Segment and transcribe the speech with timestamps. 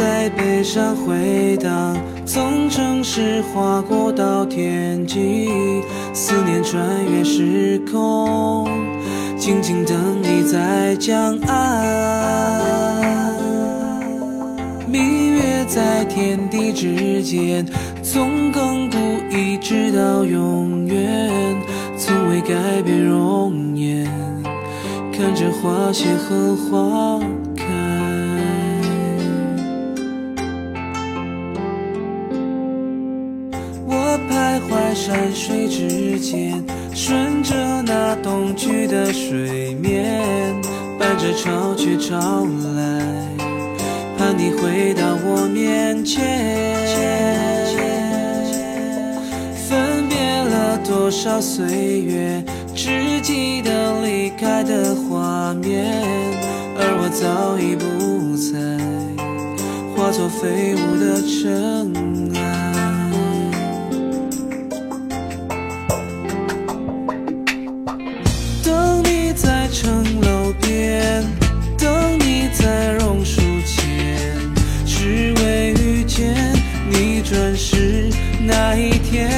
[0.00, 1.94] 在北上回荡，
[2.24, 5.46] 从城市划过到天际，
[6.14, 8.66] 思念穿越时空，
[9.36, 12.64] 静静等你在江岸。
[14.88, 17.66] 明月在天地之间，
[18.02, 18.96] 从亘古
[19.36, 21.30] 一直到永远，
[21.98, 24.10] 从未改变容颜，
[25.12, 27.20] 看着花谢和花
[34.90, 40.20] 徘徊山水之间，顺着那东去的水面，
[40.98, 42.44] 伴着潮去潮
[42.74, 43.02] 来，
[44.18, 46.20] 盼你回到我面前。
[49.68, 52.42] 分别了多少岁月，
[52.74, 55.94] 只记得离开的画面，
[56.76, 58.58] 而我早已不在，
[59.94, 61.92] 化作飞舞的尘
[62.34, 62.79] 埃。
[69.34, 71.24] 在城楼边，
[71.78, 74.36] 等你在榕树前，
[74.84, 76.34] 只为遇见
[76.90, 78.10] 你转世
[78.40, 79.30] 那一天。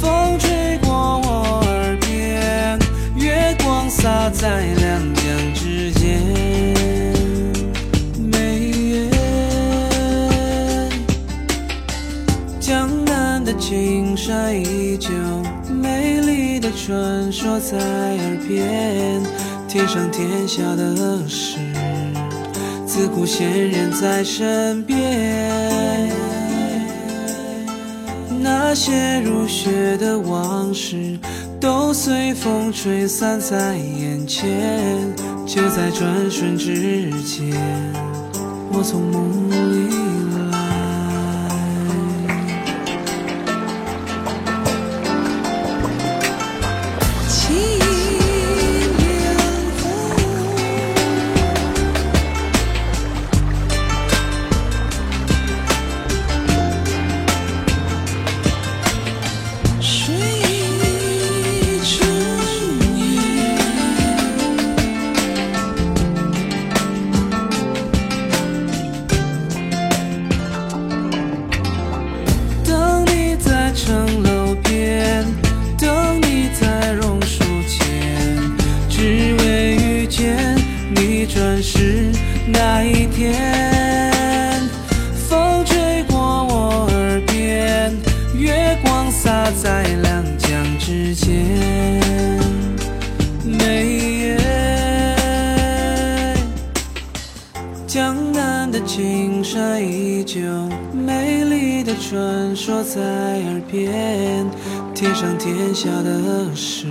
[0.00, 2.78] 风吹过我耳边，
[3.16, 4.64] 月光洒在
[13.58, 15.10] 青山依旧，
[15.72, 19.22] 美丽的传说在耳边。
[19.68, 21.58] 天上天下的事，
[22.86, 26.10] 自古仙人在身边。
[28.40, 31.18] 那些如雪的往事，
[31.60, 35.02] 都随风吹散在眼前。
[35.46, 37.52] 就在转瞬之间，
[38.72, 39.88] 我从梦里
[91.16, 91.32] 间，
[93.44, 93.86] 眉
[94.20, 94.36] 眼。
[97.86, 100.40] 江南的青山依旧，
[100.92, 104.46] 美丽的传说在耳边。
[104.94, 106.86] 天上天下的事，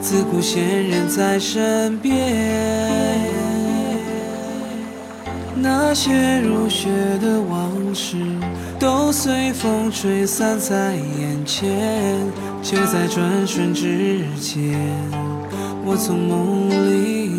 [0.00, 2.14] 自古仙人在身边。
[5.60, 6.88] 那些如雪
[7.20, 8.16] 的往事，
[8.78, 11.68] 都随风吹散在眼前。
[12.70, 14.78] 却在转瞬之间，
[15.86, 17.30] 我从梦里